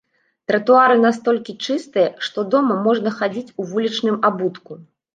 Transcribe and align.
Тратуары 0.51 0.95
настолькі 1.07 1.55
чыстыя, 1.67 2.07
што 2.29 2.49
дома 2.57 2.81
можна 2.91 3.17
хадзіць 3.21 3.49
у 3.59 3.71
вулічным 3.71 4.23
абутку. 4.33 4.85